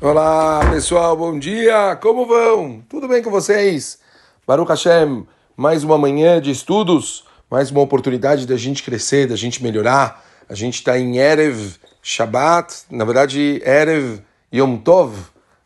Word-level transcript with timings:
Olá 0.00 0.60
pessoal, 0.70 1.16
bom 1.16 1.36
dia! 1.36 1.98
Como 2.00 2.24
vão? 2.24 2.80
Tudo 2.88 3.08
bem 3.08 3.20
com 3.20 3.32
vocês? 3.32 3.98
Baruch 4.46 4.70
Hashem, 4.70 5.26
mais 5.56 5.82
uma 5.82 5.98
manhã 5.98 6.40
de 6.40 6.52
estudos, 6.52 7.24
mais 7.50 7.72
uma 7.72 7.80
oportunidade 7.80 8.46
da 8.46 8.56
gente 8.56 8.84
crescer, 8.84 9.26
da 9.26 9.34
gente 9.34 9.60
melhorar. 9.60 10.24
A 10.48 10.54
gente 10.54 10.74
está 10.74 10.96
em 10.96 11.16
Erev 11.16 11.74
Shabbat, 12.00 12.84
na 12.88 13.04
verdade 13.04 13.60
Erev 13.66 14.20
Yom 14.54 14.76
Tov 14.76 15.16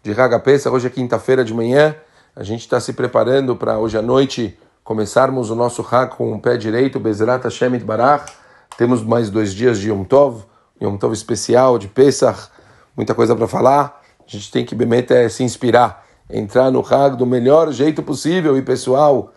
de 0.03 0.19
Haga 0.19 0.41
Pesach, 0.41 0.75
hoje 0.75 0.87
é 0.87 0.91
quinta-feira 0.91 1.45
de 1.45 1.53
manhã. 1.53 1.95
A 2.35 2.43
gente 2.43 2.61
está 2.61 2.81
se 2.81 2.95
preparando 2.95 3.55
para 3.55 3.79
hoje 3.79 3.99
à 3.99 4.03
noite 4.03 4.59
começarmos 4.83 5.51
o 5.51 5.55
nosso 5.55 5.87
Hag 5.91 6.17
com 6.17 6.33
o 6.33 6.41
pé 6.41 6.57
direito, 6.57 6.99
Bezrat 6.99 7.45
Hashem 7.45 7.79
Barach. 7.81 8.33
Temos 8.79 9.05
mais 9.05 9.29
dois 9.29 9.53
dias 9.53 9.79
de 9.79 9.91
Yom 9.91 10.05
Tov, 10.05 10.43
Yom 10.81 10.97
Tov 10.97 11.13
especial 11.13 11.77
de 11.77 11.87
Pesach, 11.87 12.49
muita 12.97 13.15
coisa 13.15 13.37
para 13.37 13.47
falar. 13.47 14.02
A 14.33 14.39
gente 14.39 14.51
tem 14.51 14.65
que 14.65 14.75
é, 15.13 15.29
se 15.29 15.43
inspirar, 15.43 16.07
entrar 16.31 16.71
no 16.71 16.81
Hag 16.81 17.19
do 17.19 17.27
melhor 17.27 17.71
jeito 17.71 18.03
possível. 18.03 18.57
E 18.57 18.63
pessoal, 18.63 19.35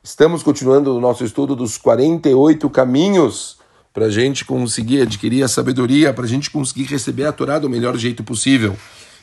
estamos 0.00 0.44
continuando 0.44 0.96
o 0.96 1.00
nosso 1.00 1.24
estudo 1.24 1.56
dos 1.56 1.76
48 1.76 2.70
caminhos 2.70 3.58
para 3.92 4.06
a 4.06 4.10
gente 4.10 4.44
conseguir 4.44 5.02
adquirir 5.02 5.42
a 5.42 5.48
sabedoria, 5.48 6.14
para 6.14 6.24
a 6.24 6.28
gente 6.28 6.52
conseguir 6.52 6.84
receber 6.84 7.26
a 7.26 7.32
Torá 7.32 7.58
do 7.58 7.68
melhor 7.68 7.96
jeito 7.96 8.22
possível. 8.22 8.76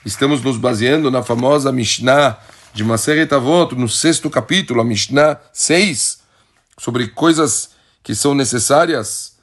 Estamos 0.05 0.41
nos 0.41 0.57
baseando 0.57 1.09
na 1.09 1.23
famosa 1.23 1.71
Mishnah 1.71 2.37
de 2.73 2.83
Maseret 2.83 3.33
Avot, 3.33 3.73
no 3.73 3.87
sexto 3.87 4.29
capítulo, 4.29 4.81
a 4.81 4.83
Mishnah 4.83 5.39
6, 5.53 6.19
sobre 6.77 7.07
coisas 7.07 7.69
que 8.03 8.13
são 8.13 8.35
necessárias 8.35 9.37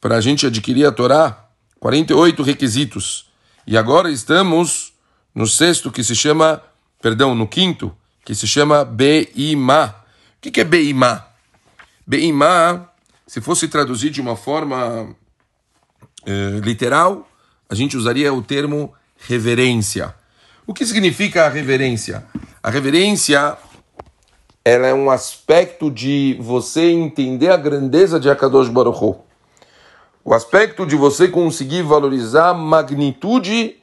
para 0.00 0.16
a 0.16 0.20
gente 0.22 0.46
adquirir 0.46 0.86
a 0.86 0.92
Torá, 0.92 1.50
48 1.80 2.42
requisitos. 2.42 3.28
E 3.66 3.76
agora 3.76 4.10
estamos 4.10 4.96
no 5.38 5.46
sexto, 5.46 5.92
que 5.92 6.02
se 6.02 6.16
chama, 6.16 6.60
perdão, 7.00 7.32
no 7.32 7.46
quinto, 7.46 7.94
que 8.24 8.34
se 8.34 8.44
chama 8.44 8.84
Beimá. 8.84 9.94
O 10.36 10.50
que 10.50 10.60
é 10.60 10.64
Beimá? 10.64 11.28
Beimá, 12.04 12.88
se 13.24 13.40
fosse 13.40 13.68
traduzir 13.68 14.10
de 14.10 14.20
uma 14.20 14.34
forma 14.34 15.14
eh, 16.26 16.58
literal, 16.60 17.30
a 17.70 17.74
gente 17.76 17.96
usaria 17.96 18.34
o 18.34 18.42
termo 18.42 18.92
reverência. 19.28 20.12
O 20.66 20.74
que 20.74 20.84
significa 20.84 21.46
a 21.46 21.48
reverência? 21.48 22.26
A 22.60 22.68
reverência 22.68 23.56
ela 24.64 24.88
é 24.88 24.92
um 24.92 25.08
aspecto 25.08 25.88
de 25.88 26.36
você 26.40 26.90
entender 26.90 27.52
a 27.52 27.56
grandeza 27.56 28.18
de 28.18 28.28
Akadosh 28.28 28.68
Baruch 28.68 29.04
Hu. 29.04 29.16
O 30.24 30.34
aspecto 30.34 30.84
de 30.84 30.96
você 30.96 31.28
conseguir 31.28 31.82
valorizar 31.82 32.48
a 32.48 32.54
magnitude 32.54 33.77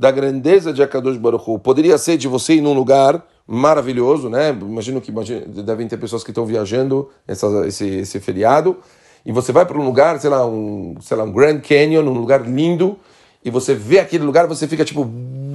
da 0.00 0.10
grandeza 0.10 0.72
de 0.72 0.82
Akadosh 0.82 1.18
Baruch 1.18 1.44
Hu. 1.46 1.58
Poderia 1.58 1.98
ser 1.98 2.16
de 2.16 2.26
você 2.26 2.54
ir 2.54 2.62
num 2.62 2.72
lugar 2.72 3.22
maravilhoso, 3.46 4.30
né? 4.30 4.50
Imagino 4.50 5.00
que 5.00 5.10
imagino, 5.10 5.46
devem 5.62 5.86
ter 5.86 5.98
pessoas 5.98 6.24
que 6.24 6.30
estão 6.30 6.46
viajando 6.46 7.10
essa, 7.28 7.46
esse, 7.66 7.86
esse 7.86 8.18
feriado 8.18 8.78
e 9.26 9.30
você 9.30 9.52
vai 9.52 9.66
para 9.66 9.78
um 9.78 9.84
lugar, 9.84 10.18
sei 10.18 10.30
lá, 10.30 10.46
um, 10.46 10.94
sei 11.02 11.16
lá, 11.16 11.24
um 11.24 11.32
Grand 11.32 11.60
Canyon, 11.60 12.02
um 12.02 12.18
lugar 12.18 12.48
lindo, 12.48 12.98
e 13.44 13.50
você 13.50 13.74
vê 13.74 13.98
aquele 13.98 14.24
lugar, 14.24 14.46
você 14.46 14.66
fica 14.66 14.84
tipo, 14.84 15.06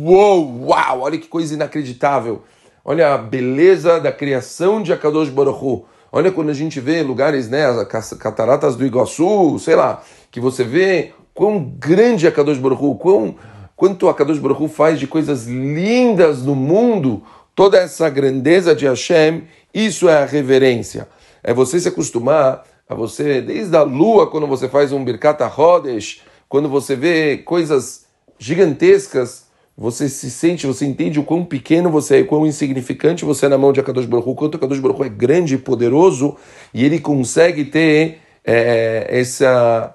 uou, 0.01 0.67
uau, 0.67 1.01
olha 1.01 1.17
que 1.17 1.27
coisa 1.27 1.55
inacreditável. 1.55 2.43
Olha 2.83 3.15
a 3.15 3.17
beleza 3.17 3.99
da 3.99 4.11
criação 4.11 4.83
de 4.83 4.93
Akadosh 4.93 5.29
Baruch 5.29 5.59
Hu. 5.59 5.85
Olha 6.11 6.31
quando 6.31 6.49
a 6.51 6.53
gente 6.53 6.79
vê 6.79 7.01
lugares, 7.01 7.49
né, 7.49 7.65
as 7.65 8.13
cataratas 8.13 8.75
do 8.75 8.85
Iguaçu, 8.85 9.57
sei 9.57 9.75
lá, 9.75 10.03
que 10.29 10.39
você 10.39 10.63
vê 10.63 11.13
quão 11.33 11.59
grande 11.79 12.27
é 12.27 12.29
Akadosh 12.29 12.59
Baruch 12.59 12.83
Hu, 12.83 12.95
quão, 12.95 13.35
quanto 13.75 14.07
Akadosh 14.07 14.39
Baruch 14.39 14.63
Hu 14.63 14.67
faz 14.67 14.99
de 14.99 15.07
coisas 15.07 15.47
lindas 15.47 16.43
no 16.43 16.55
mundo, 16.55 17.23
toda 17.53 17.77
essa 17.77 18.09
grandeza 18.09 18.75
de 18.75 18.85
Hashem, 18.85 19.43
isso 19.73 20.07
é 20.07 20.23
a 20.23 20.25
reverência. 20.25 21.07
É 21.43 21.53
você 21.53 21.79
se 21.79 21.87
acostumar 21.87 22.63
a 22.87 22.95
você, 22.95 23.41
desde 23.41 23.75
a 23.75 23.83
lua, 23.83 24.29
quando 24.29 24.47
você 24.47 24.69
faz 24.69 24.91
um 24.91 25.03
Birkat 25.03 25.41
HaHodesh, 25.41 26.21
quando 26.47 26.69
você 26.69 26.95
vê 26.95 27.37
coisas 27.37 28.05
gigantescas, 28.37 29.45
você 29.77 30.07
se 30.07 30.31
sente, 30.31 30.65
você 30.65 30.85
entende 30.85 31.19
o 31.19 31.23
quão 31.23 31.43
pequeno 31.43 31.89
você 31.89 32.19
é, 32.19 32.21
o 32.21 32.25
quão 32.25 32.45
insignificante 32.45 33.25
você 33.25 33.47
é 33.47 33.49
na 33.49 33.57
mão 33.57 33.73
de 33.73 33.79
Akadosh 33.79 34.05
Baruch 34.05 34.29
Hu, 34.29 34.35
quanto 34.35 34.55
Akadosh 34.55 34.79
Baruch 34.79 35.03
é 35.03 35.09
grande 35.09 35.55
e 35.55 35.57
poderoso, 35.57 36.37
e 36.73 36.85
ele 36.85 36.99
consegue 36.99 37.65
ter 37.65 38.19
é, 38.43 39.07
essa, 39.09 39.94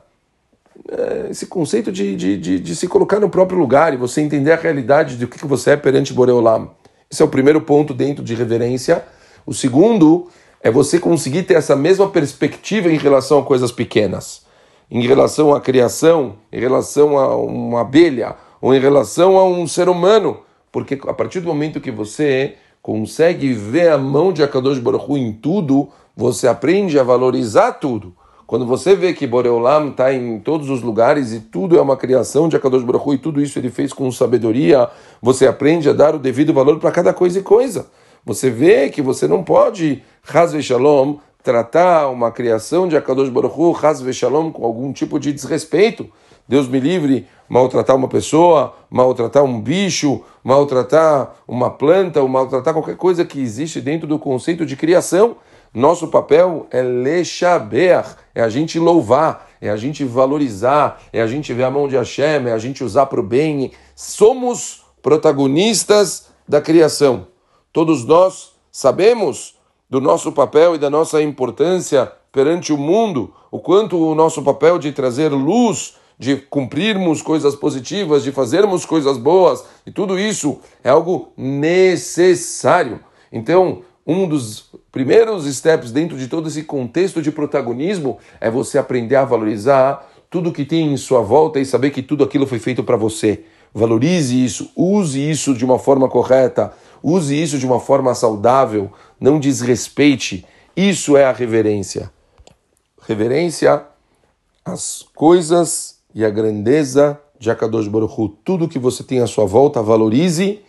esse 1.31 1.47
conceito 1.47 1.93
de, 1.93 2.17
de, 2.17 2.37
de, 2.37 2.61
de, 2.61 2.77
se 2.77 2.89
colocar 2.89 3.21
no 3.21 3.29
próprio 3.29 3.59
lugar 3.59 3.95
e 3.95 3.97
você 3.97 4.21
entender 4.21 4.53
a 4.53 4.57
realidade 4.57 5.17
do 5.17 5.29
que, 5.29 5.39
que 5.39 5.47
você 5.47 5.71
é 5.71 5.77
perante 5.77 6.13
Boreolam. 6.13 6.71
Esse 7.11 7.23
é 7.23 7.25
o 7.25 7.29
primeiro 7.29 7.61
ponto 7.61 7.95
dentro 7.95 8.25
de 8.25 8.35
reverência. 8.35 9.05
O 9.47 9.55
segundo 9.55 10.29
é 10.63 10.71
você 10.71 10.99
conseguir 10.99 11.45
ter 11.45 11.55
essa 11.55 11.77
mesma 11.77 12.09
perspectiva 12.09 12.89
em 12.89 12.97
relação 12.97 13.39
a 13.39 13.45
coisas 13.45 13.73
pequenas 13.73 14.49
em 14.91 15.07
relação 15.07 15.55
à 15.55 15.61
criação, 15.61 16.35
em 16.53 16.59
relação 16.59 17.17
a 17.17 17.37
uma 17.37 17.83
abelha, 17.83 18.35
ou 18.61 18.75
em 18.75 18.81
relação 18.81 19.39
a 19.39 19.45
um 19.45 19.67
ser 19.67 19.89
humano, 19.89 20.41
porque 20.73 20.99
a 21.07 21.15
partir 21.15 21.41
do 21.41 21.47
momento 21.47 21.81
que 21.81 21.91
você 21.91 22.57
consegue 22.83 23.53
ver 23.53 23.91
a 23.91 23.99
mão 23.99 24.33
de 24.33 24.43
Akadosh 24.43 24.79
Baruch 24.79 25.05
Hu 25.09 25.17
em 25.17 25.33
tudo, 25.33 25.89
você 26.17 26.49
aprende 26.49 26.99
a 26.99 27.03
valorizar 27.03 27.73
tudo. 27.73 28.15
Quando 28.51 28.67
você 28.67 28.97
vê 28.97 29.13
que 29.13 29.29
Boreolam 29.29 29.91
está 29.91 30.13
em 30.13 30.41
todos 30.41 30.71
os 30.71 30.83
lugares 30.83 31.33
e 31.33 31.39
tudo 31.39 31.79
é 31.79 31.81
uma 31.81 31.97
criação 31.97 32.49
de 32.49 32.57
Akadosh 32.57 32.83
Baruch 32.83 33.09
Hu 33.09 33.15
e 33.15 33.19
tudo 33.19 33.41
isso 33.41 33.57
ele 33.61 33.71
fez 33.71 33.93
com 33.93 34.11
sabedoria, 34.11 34.91
você 35.23 35.47
aprende 35.47 35.89
a 35.89 35.93
dar 35.93 36.17
o 36.17 36.19
devido 36.19 36.53
valor 36.53 36.81
para 36.81 36.91
cada 36.91 37.15
coisa 37.15 37.39
e 37.39 37.43
coisa. 37.43 37.87
Você 38.27 38.51
vê 38.51 38.89
que 38.89 39.01
você 39.01 39.29
não 39.29 39.45
pode, 39.45 40.03
Hazve 40.29 40.61
Shalom, 40.65 41.19
tratar 41.45 42.09
uma 42.09 42.33
criação 42.33 42.89
de 42.89 42.97
Akadosh 42.97 43.29
Baruch 43.29 43.55
Hu, 43.57 43.79
Haz 43.81 44.03
Shalom, 44.17 44.51
com 44.51 44.65
algum 44.65 44.93
tipo 44.93 45.21
de 45.21 45.33
desrespeito. 45.33 46.11
Deus 46.49 46.67
me 46.67 46.81
livre, 46.81 47.29
maltratar 47.49 47.95
uma 47.95 48.09
pessoa, 48.09 48.75
maltratar 48.91 49.45
um 49.45 49.61
bicho, 49.61 50.23
maltratar 50.43 51.37
uma 51.47 51.71
planta, 51.71 52.21
ou 52.21 52.27
maltratar 52.27 52.75
qualquer 52.75 52.97
coisa 52.97 53.25
que 53.25 53.41
existe 53.41 53.81
dentro 53.81 54.09
do 54.09 54.19
conceito 54.19 54.67
de 54.67 54.75
criação. 54.75 55.37
Nosso 55.73 56.09
papel 56.09 56.67
é 56.71 56.83
lechaber, 56.83 58.05
é 58.35 58.43
a 58.43 58.49
gente 58.49 58.79
louvar, 58.79 59.49
é 59.61 59.71
a 59.71 59.77
gente 59.77 60.05
valorizar, 60.05 61.01
é 61.13 61.23
a 61.23 61.27
gente 61.29 61.53
ver 61.53 61.65
a 61.65 61.71
mão 61.71 61.87
de 61.87 61.97
Hashem, 61.97 62.49
é 62.49 62.53
a 62.53 62.59
gente 62.59 62.83
usar 62.83 63.07
para 63.07 63.21
o 63.21 63.23
bem. 63.23 63.71
Somos 63.95 64.85
protagonistas 65.01 66.27
da 66.49 66.61
criação. 66.61 67.29
Todos 67.73 68.05
nós 68.05 68.53
sabemos 68.73 69.55
do 69.89 70.01
nosso 70.01 70.33
papel 70.33 70.75
e 70.75 70.79
da 70.79 70.91
nossa 70.91 71.23
importância 71.23 72.11
perante 72.33 72.73
o 72.73 72.77
mundo, 72.77 73.33
o 73.51 73.61
quanto 73.61 73.97
o 73.97 74.15
nosso 74.15 74.43
papel 74.43 74.79
de 74.79 74.91
trazer 74.91 75.29
luz, 75.29 75.95
de 76.19 76.37
cumprirmos 76.37 77.23
coisas 77.23 77.55
positivas, 77.55 78.25
de 78.25 78.33
fazermos 78.33 78.85
coisas 78.85 79.17
boas, 79.17 79.65
e 79.87 79.91
tudo 79.91 80.19
isso 80.19 80.59
é 80.83 80.91
algo 80.91 81.33
necessário. 81.37 83.01
Então, 83.33 83.83
um 84.07 84.27
dos 84.27 84.71
primeiros 84.91 85.45
steps 85.55 85.93
dentro 85.93 86.17
de 86.17 86.27
todo 86.27 86.49
esse 86.49 86.63
contexto 86.63 87.21
de 87.21 87.31
protagonismo 87.31 88.19
é 88.41 88.51
você 88.51 88.79
aprender 88.79 89.17
a 89.17 89.25
valorizar 89.25 90.09
tudo 90.31 90.53
que 90.53 90.65
tem 90.65 90.93
em 90.93 90.97
sua 90.97 91.21
volta 91.21 91.59
e 91.59 91.67
saber 91.67 91.91
que 91.91 92.03
tudo 92.03 92.25
aquilo 92.25 92.47
foi 92.47 92.59
feito 92.59 92.83
para 92.83 92.97
você. 92.97 93.45
Valorize 93.75 94.45
isso, 94.45 94.71
use 94.77 95.31
isso 95.31 95.55
de 95.55 95.65
uma 95.65 95.79
forma 95.79 96.09
correta, 96.09 96.73
use 97.03 97.41
isso 97.41 97.59
de 97.59 97.67
uma 97.67 97.79
forma 97.81 98.15
saudável, 98.15 98.91
não 99.21 99.39
desrespeite. 99.39 100.45
Isso 100.77 101.17
é 101.17 101.25
a 101.25 101.33
reverência. 101.33 102.11
Reverência 103.07 103.85
às 104.65 105.05
coisas 105.15 105.99
e 106.15 106.25
à 106.25 106.31
grandeza 106.31 107.21
de 107.39 107.51
Akadosh 107.51 107.89
Baruch 107.89 108.15
Hu. 108.17 108.29
Tudo 108.29 108.69
que 108.69 108.79
você 108.79 109.03
tem 109.03 109.21
à 109.21 109.27
sua 109.27 109.47
volta, 109.47 109.83
valorize 109.83 110.61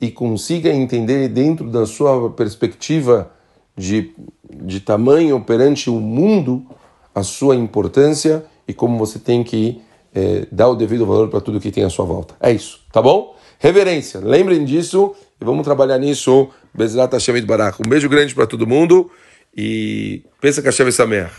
e 0.00 0.10
consiga 0.10 0.70
entender 0.70 1.28
dentro 1.28 1.70
da 1.70 1.86
sua 1.86 2.30
perspectiva 2.30 3.30
de, 3.76 4.12
de 4.50 4.80
tamanho 4.80 5.40
perante 5.40 5.90
o 5.90 6.00
mundo 6.00 6.66
a 7.14 7.22
sua 7.22 7.56
importância 7.56 8.44
e 8.68 8.74
como 8.74 8.98
você 8.98 9.18
tem 9.18 9.42
que 9.42 9.80
é, 10.14 10.46
dar 10.52 10.68
o 10.68 10.74
devido 10.74 11.06
valor 11.06 11.28
para 11.28 11.40
tudo 11.40 11.60
que 11.60 11.70
tem 11.70 11.84
à 11.84 11.90
sua 11.90 12.04
volta. 12.04 12.34
É 12.40 12.52
isso, 12.52 12.80
tá 12.92 13.00
bom? 13.00 13.34
Reverência, 13.58 14.20
lembrem 14.20 14.64
disso 14.64 15.14
e 15.40 15.44
vamos 15.44 15.64
trabalhar 15.64 15.98
nisso. 15.98 16.48
Bezerra 16.74 17.08
Hashem 17.10 17.42
Barak. 17.44 17.80
Um 17.84 17.88
beijo 17.88 18.08
grande 18.08 18.34
para 18.34 18.46
todo 18.46 18.66
mundo 18.66 19.10
e 19.56 20.22
pensa 20.40 20.60
que 20.60 20.70
chave 20.70 20.90
é 20.90 21.30